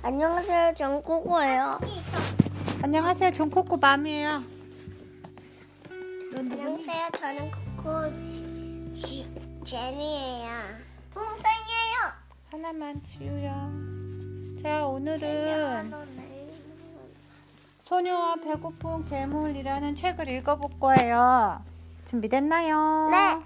안녕하세요, 0.00 0.74
정코코예요. 0.74 1.80
안녕하세요. 2.82 3.32
존코코 3.32 3.78
맘이에요. 3.78 4.40
안녕하세요, 6.36 7.08
저는 7.16 7.50
코코 7.76 8.92
지, 8.92 9.28
제니예요. 9.64 10.50
동생이에요. 11.12 11.98
하나만 12.52 13.02
지우야. 13.02 13.68
자, 14.62 14.86
오늘은 14.86 15.92
소녀와 17.84 18.36
배고픈 18.36 19.04
괴물이라는 19.04 19.96
책을 19.96 20.28
읽어볼 20.28 20.78
거예요. 20.78 21.60
준비됐나요? 22.04 23.08
네. 23.10 23.40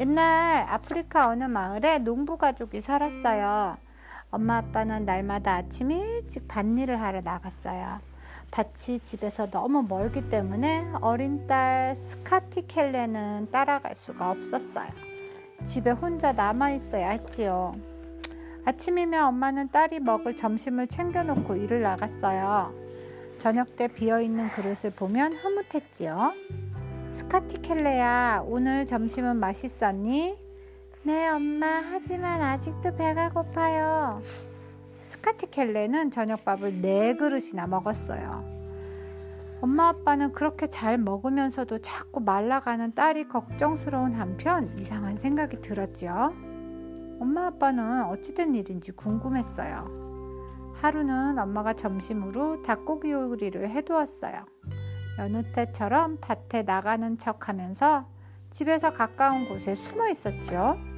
옛날 0.00 0.66
아프리카 0.68 1.28
어느 1.28 1.44
마을에 1.44 1.98
농부 1.98 2.36
가족이 2.36 2.82
살았어요. 2.82 3.78
엄마 4.34 4.56
아빠는 4.56 5.04
날마다 5.04 5.54
아침 5.54 5.92
일찍 5.92 6.48
밭일을 6.48 7.00
하러 7.00 7.20
나갔어요. 7.20 8.00
밭이 8.50 8.98
집에서 9.04 9.48
너무 9.48 9.84
멀기 9.88 10.28
때문에 10.28 10.88
어린 11.00 11.46
딸 11.46 11.94
스카티 11.94 12.66
켈레는 12.66 13.52
따라갈 13.52 13.94
수가 13.94 14.32
없었어요. 14.32 14.88
집에 15.62 15.92
혼자 15.92 16.32
남아 16.32 16.72
있어야 16.72 17.10
했지요. 17.10 17.74
아침이면 18.64 19.24
엄마는 19.24 19.68
딸이 19.68 20.00
먹을 20.00 20.36
점심을 20.36 20.88
챙겨놓고 20.88 21.54
일을 21.54 21.82
나갔어요. 21.82 22.74
저녁 23.38 23.76
때 23.76 23.86
비어있는 23.86 24.48
그릇을 24.48 24.90
보면 24.90 25.34
흐뭇했지요. 25.34 26.32
스카티 27.12 27.62
켈레야, 27.62 28.42
오늘 28.46 28.84
점심은 28.84 29.36
맛있었니? 29.36 30.43
네, 31.06 31.28
엄마. 31.28 31.82
하지만 31.92 32.40
아직도 32.40 32.96
배가 32.96 33.28
고파요. 33.28 34.22
스카티 35.02 35.50
켈레는 35.50 36.10
저녁밥을 36.10 36.80
네 36.80 37.14
그릇이나 37.14 37.66
먹었어요. 37.66 38.42
엄마 39.60 39.88
아빠는 39.88 40.32
그렇게 40.32 40.66
잘 40.66 40.96
먹으면서도 40.96 41.80
자꾸 41.80 42.20
말라가는 42.20 42.94
딸이 42.94 43.28
걱정스러운 43.28 44.14
한편 44.14 44.66
이상한 44.78 45.18
생각이 45.18 45.60
들었지요. 45.60 46.32
엄마 47.20 47.48
아빠는 47.48 48.04
어찌된 48.04 48.54
일인지 48.54 48.92
궁금했어요. 48.92 50.72
하루는 50.80 51.38
엄마가 51.38 51.74
점심으로 51.74 52.62
닭고기 52.62 53.10
요리를 53.10 53.68
해두었어요. 53.68 54.46
여느 55.18 55.42
때처럼 55.52 56.16
밭에 56.22 56.62
나가는 56.62 57.18
척 57.18 57.50
하면서 57.50 58.06
집에서 58.48 58.94
가까운 58.94 59.46
곳에 59.46 59.74
숨어 59.74 60.08
있었죠. 60.08 60.93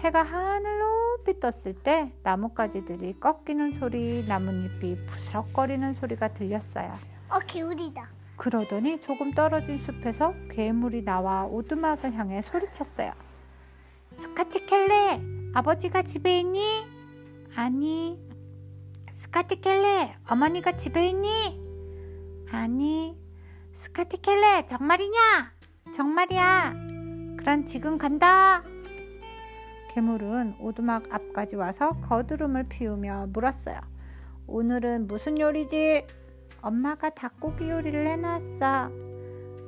해가 0.00 0.22
하늘 0.22 0.78
높이 0.78 1.38
떴을 1.38 1.74
때 1.82 2.10
나뭇가지들이 2.22 3.20
꺾이는 3.20 3.72
소리, 3.72 4.24
나뭇잎이 4.26 5.04
부스럭거리는 5.04 5.92
소리가 5.92 6.28
들렸어요. 6.28 6.98
어, 7.28 7.38
기울이다. 7.40 8.08
그러더니 8.36 9.00
조금 9.02 9.32
떨어진 9.32 9.76
숲에서 9.78 10.34
괴물이 10.50 11.04
나와 11.04 11.44
오두막을 11.44 12.14
향해 12.14 12.40
소리쳤어요. 12.40 13.12
스카티켈레, 14.14 15.20
아버지가 15.52 16.02
집에 16.02 16.40
있니? 16.40 16.86
아니. 17.54 18.18
스카티켈레, 19.12 20.16
어머니가 20.26 20.78
집에 20.78 21.08
있니? 21.08 21.28
아니. 22.50 23.18
스카티켈레, 23.74 24.64
정말이냐? 24.66 25.52
정말이야. 25.94 26.72
그럼 27.36 27.66
지금 27.66 27.98
간다. 27.98 28.62
괴물은 29.90 30.54
오두막 30.60 31.12
앞까지 31.12 31.56
와서 31.56 32.00
거드름을 32.02 32.68
피우며 32.68 33.26
물었어요. 33.32 33.80
오늘은 34.46 35.08
무슨 35.08 35.40
요리지? 35.40 36.06
엄마가 36.62 37.10
닭고기 37.10 37.68
요리를 37.68 38.06
해놨어. 38.06 38.88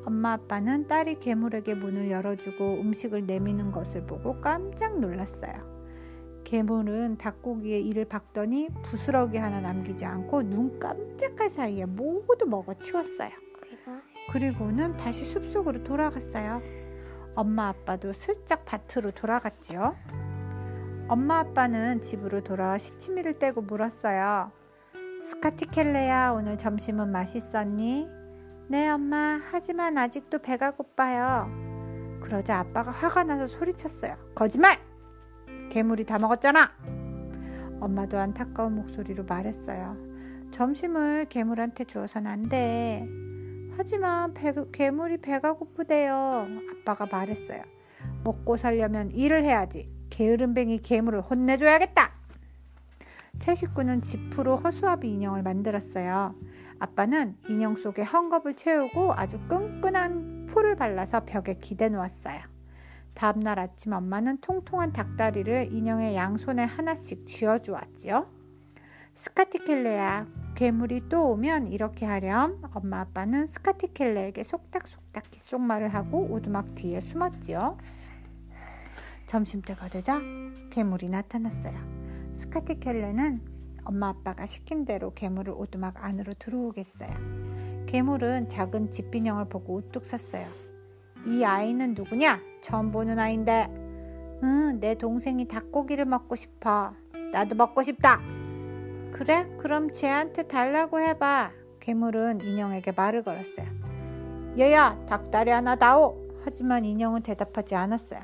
엄마 0.04 0.34
아빠는 0.34 0.86
딸이 0.86 1.18
괴물에게 1.18 1.74
문을 1.74 2.12
열어주고 2.12 2.74
음식을 2.74 3.26
내미는 3.26 3.72
것을 3.72 4.06
보고 4.06 4.40
깜짝 4.40 5.00
놀랐어요. 5.00 5.72
괴물은 6.44 7.18
닭고기에 7.18 7.80
이를 7.80 8.04
박더니 8.04 8.68
부스러기 8.84 9.38
하나 9.38 9.60
남기지 9.60 10.04
않고 10.04 10.44
눈 10.44 10.78
깜짝할 10.78 11.50
사이에 11.50 11.84
모두 11.84 12.46
먹어 12.46 12.74
치웠어요. 12.74 13.30
그리고 13.60 13.98
그리고는 14.30 14.96
다시 14.96 15.24
숲속으로 15.24 15.82
돌아갔어요. 15.82 16.81
엄마 17.34 17.68
아빠도 17.68 18.12
슬쩍 18.12 18.64
밭으로 18.64 19.10
돌아갔지요. 19.10 19.96
엄마 21.08 21.38
아빠는 21.40 22.00
집으로 22.00 22.42
돌아와 22.42 22.78
시치미를 22.78 23.34
떼고 23.34 23.62
물었어요. 23.62 24.52
스카티켈레야, 25.22 26.32
오늘 26.32 26.58
점심은 26.58 27.10
맛있었니? 27.10 28.08
네, 28.68 28.90
엄마. 28.90 29.40
하지만 29.50 29.98
아직도 29.98 30.40
배가 30.40 30.72
고파요. 30.72 31.48
그러자 32.22 32.58
아빠가 32.58 32.90
화가 32.90 33.24
나서 33.24 33.46
소리쳤어요. 33.46 34.16
거짓말! 34.34 34.78
괴물이 35.70 36.04
다 36.04 36.18
먹었잖아! 36.18 36.72
엄마도 37.80 38.18
안타까운 38.18 38.74
목소리로 38.76 39.24
말했어요. 39.24 39.96
점심을 40.50 41.26
괴물한테 41.28 41.84
주어선 41.84 42.26
안 42.26 42.48
돼. 42.48 43.08
하지만 43.82 44.32
배, 44.32 44.54
괴물이 44.70 45.16
배가 45.16 45.54
고프대요. 45.54 46.46
아빠가 46.70 47.04
말했어요. 47.04 47.64
먹고 48.22 48.56
살려면 48.56 49.10
일을 49.10 49.42
해야지. 49.42 49.90
게으름뱅이 50.08 50.78
괴물을 50.82 51.20
혼내줘야겠다. 51.20 52.12
새 53.34 53.56
식구는 53.56 54.00
지프로 54.00 54.54
허수아비 54.54 55.10
인형을 55.10 55.42
만들었어요. 55.42 56.36
아빠는 56.78 57.36
인형 57.48 57.74
속에 57.74 58.04
헝겊을 58.04 58.56
채우고 58.56 59.14
아주 59.14 59.40
끈끈한 59.48 60.46
풀을 60.46 60.76
발라서 60.76 61.24
벽에 61.24 61.54
기대 61.54 61.88
놓았어요. 61.88 62.40
다음날 63.14 63.58
아침 63.58 63.94
엄마는 63.94 64.38
통통한 64.42 64.92
닭다리를 64.92 65.72
인형의 65.72 66.14
양손에 66.14 66.62
하나씩 66.62 67.26
쥐어 67.26 67.58
주었지요. 67.58 68.41
스카티켈레야, 69.14 70.26
괴물이 70.54 71.08
또 71.08 71.30
오면 71.32 71.68
이렇게 71.68 72.06
하렴. 72.06 72.60
엄마 72.74 73.00
아빠는 73.00 73.46
스카티켈레에게 73.46 74.42
속닥속닥 74.42 75.30
귓속말을 75.30 75.94
하고 75.94 76.26
오두막 76.30 76.74
뒤에 76.74 77.00
숨었지요. 77.00 77.78
점심때가 79.26 79.88
되자 79.88 80.20
괴물이 80.70 81.08
나타났어요. 81.08 81.78
스카티켈레는 82.34 83.40
엄마 83.84 84.08
아빠가 84.08 84.46
시킨 84.46 84.84
대로 84.84 85.12
괴물을 85.14 85.52
오두막 85.56 86.04
안으로 86.04 86.34
들어오겠어요. 86.38 87.10
괴물은 87.86 88.48
작은 88.48 88.90
집빈형을 88.90 89.48
보고 89.48 89.76
우뚝 89.76 90.04
섰어요. 90.04 90.46
이 91.26 91.44
아이는 91.44 91.94
누구냐? 91.94 92.40
처음 92.62 92.90
보는 92.90 93.18
아인데. 93.18 93.68
응, 94.42 94.80
내 94.80 94.94
동생이 94.94 95.46
닭고기를 95.46 96.04
먹고 96.04 96.36
싶어. 96.36 96.94
나도 97.32 97.54
먹고 97.54 97.82
싶다. 97.82 98.20
그래? 99.12 99.46
그럼 99.58 99.90
쟤한테 99.92 100.44
달라고 100.44 101.00
해봐. 101.00 101.50
괴물은 101.80 102.40
인형에게 102.42 102.92
말을 102.92 103.22
걸었어요. 103.22 103.66
얘야, 104.58 105.04
닭다리 105.06 105.50
하나 105.50 105.76
다오. 105.76 106.20
하지만 106.44 106.84
인형은 106.84 107.22
대답하지 107.22 107.74
않았어요. 107.74 108.20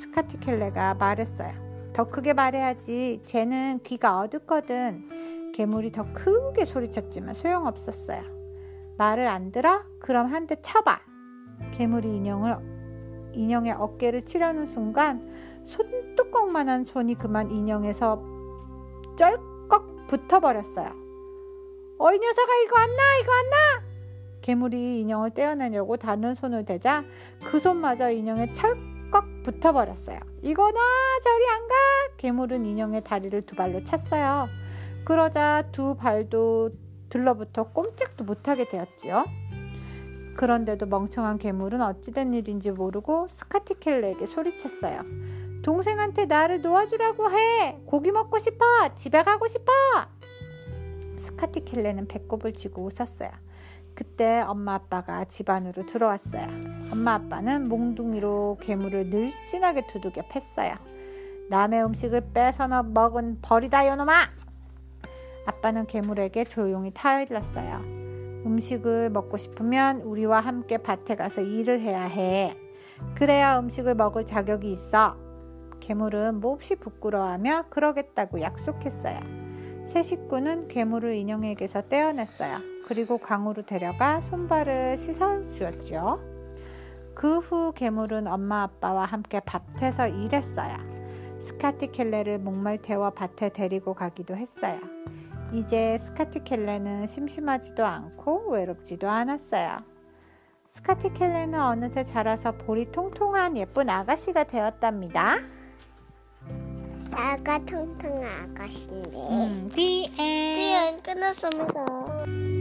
스카티켈레가 0.00 0.94
말했어요. 0.94 1.52
더 1.92 2.04
크게 2.04 2.32
말해야지. 2.32 3.22
쟤는 3.24 3.80
귀가 3.82 4.18
어둡거든. 4.20 5.52
괴물이 5.54 5.92
더 5.92 6.12
크게 6.12 6.64
소리쳤지만 6.64 7.34
소용없었어요. 7.34 8.22
말을 8.98 9.28
안 9.28 9.52
들어? 9.52 9.82
그럼 10.00 10.32
한 10.32 10.46
대 10.46 10.56
쳐봐. 10.60 11.00
괴물이 11.72 12.16
인형을 12.16 12.56
인형의 13.34 13.72
어깨를 13.72 14.22
치려는 14.22 14.66
순간 14.66 15.28
손뚜껑만한 15.64 16.84
손이 16.84 17.14
그만 17.16 17.50
인형에서 17.50 18.22
쩔꺽 19.16 19.53
붙어버렸어요. 20.18 20.86
어 21.98 22.12
이 22.12 22.18
녀석아 22.18 22.52
이거 22.64 22.78
안 22.78 22.94
나? 22.96 23.02
이거 23.20 23.32
안 23.32 23.50
나? 23.50 23.84
괴물이 24.42 25.00
인형을 25.00 25.30
떼어내려고 25.30 25.96
다른 25.96 26.34
손을 26.34 26.64
대자 26.64 27.04
그 27.44 27.58
손마저 27.58 28.10
인형에 28.10 28.52
철꺽 28.52 29.42
붙어버렸어요. 29.42 30.18
이거 30.42 30.70
나 30.70 30.80
저리 31.22 31.48
안 31.48 31.66
가! 31.66 31.74
괴물은 32.18 32.66
인형의 32.66 33.02
다리를 33.04 33.40
두 33.42 33.56
발로 33.56 33.82
찼어요. 33.84 34.48
그러자 35.04 35.64
두 35.72 35.94
발도 35.96 36.70
들러붙어 37.08 37.64
꼼짝도 37.72 38.24
못하게 38.24 38.68
되었지요. 38.68 39.24
그런데도 40.36 40.86
멍청한 40.86 41.38
괴물은 41.38 41.80
어찌된 41.80 42.34
일인지 42.34 42.70
모르고 42.70 43.28
스카티켈레에게 43.30 44.26
소리쳤어요. 44.26 45.02
동생한테 45.64 46.26
나를 46.26 46.60
놓아주라고 46.60 47.30
해. 47.30 47.80
고기 47.86 48.12
먹고 48.12 48.38
싶어. 48.38 48.64
집에 48.94 49.22
가고 49.22 49.48
싶어. 49.48 49.72
스카티 51.18 51.64
켈레는 51.64 52.06
배꼽을 52.06 52.52
쥐고 52.52 52.84
웃었어요. 52.84 53.30
그때 53.94 54.42
엄마 54.42 54.74
아빠가 54.74 55.24
집 55.24 55.48
안으로 55.48 55.86
들어왔어요. 55.86 56.46
엄마 56.92 57.14
아빠는 57.14 57.68
몽둥이로 57.68 58.58
괴물을 58.60 59.06
늘씬하게 59.06 59.86
두들겨 59.86 60.22
팼어요. 60.28 60.74
남의 61.48 61.82
음식을 61.84 62.32
뺏어 62.34 62.68
먹은 62.82 63.38
버리다 63.40 63.88
요놈아! 63.88 64.12
아빠는 65.46 65.86
괴물에게 65.86 66.44
조용히 66.44 66.90
타일렀어요. 66.92 67.80
음식을 68.44 69.08
먹고 69.10 69.38
싶으면 69.38 70.02
우리와 70.02 70.40
함께 70.40 70.76
밭에 70.76 71.16
가서 71.16 71.40
일을 71.40 71.80
해야 71.80 72.02
해. 72.02 72.54
그래야 73.14 73.58
음식을 73.58 73.94
먹을 73.94 74.26
자격이 74.26 74.70
있어. 74.70 75.23
괴물은 75.84 76.40
몹시 76.40 76.76
부끄러워하며 76.76 77.66
그러겠다고 77.68 78.40
약속했어요. 78.40 79.20
새 79.84 80.02
식구는 80.02 80.68
괴물을 80.68 81.12
인형에게서 81.14 81.88
떼어냈어요. 81.88 82.60
그리고 82.86 83.18
강으로 83.18 83.62
데려가 83.62 84.20
손발을 84.22 84.96
씻어 84.96 85.42
주었죠. 85.42 86.20
그 87.14 87.38
후 87.38 87.72
괴물은 87.72 88.26
엄마 88.26 88.62
아빠와 88.62 89.04
함께 89.04 89.40
밭에서 89.40 90.08
일했어요. 90.08 90.74
스카티 91.38 91.92
켈레를 91.92 92.38
목말 92.38 92.78
태워 92.78 93.10
밭에 93.10 93.50
데리고 93.50 93.92
가기도 93.92 94.34
했어요. 94.36 94.80
이제 95.52 95.98
스카티 95.98 96.44
켈레는 96.44 97.06
심심하지도 97.06 97.84
않고 97.84 98.52
외롭지도 98.52 99.08
않았어요. 99.10 99.80
스카티 100.66 101.12
켈레는 101.12 101.60
어느새 101.60 102.04
자라서 102.04 102.52
볼이 102.52 102.90
통통한 102.90 103.58
예쁜 103.58 103.90
아가씨가 103.90 104.44
되었답니다. 104.44 105.36
나가 107.14 107.58
텅텅 107.64 108.24
아가씨인데. 108.24 109.18
음, 109.18 109.70
the 109.74 110.10
end. 110.18 111.02
끝났습니다. 111.02 112.53